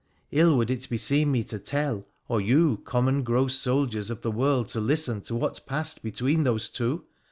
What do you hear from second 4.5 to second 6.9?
to listen to what passed between those